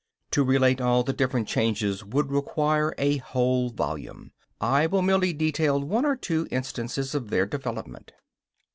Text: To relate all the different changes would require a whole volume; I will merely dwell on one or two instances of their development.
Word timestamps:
To 0.31 0.43
relate 0.43 0.81
all 0.81 1.03
the 1.03 1.13
different 1.13 1.47
changes 1.47 2.03
would 2.03 2.31
require 2.31 2.95
a 2.97 3.17
whole 3.17 3.69
volume; 3.69 4.31
I 4.59 4.87
will 4.87 5.03
merely 5.03 5.31
dwell 5.31 5.75
on 5.75 5.89
one 5.89 6.05
or 6.07 6.15
two 6.15 6.47
instances 6.49 7.13
of 7.13 7.29
their 7.29 7.45
development. 7.45 8.11